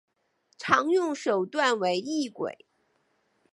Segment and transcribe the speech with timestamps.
[0.57, 2.65] 常用手段为异轨。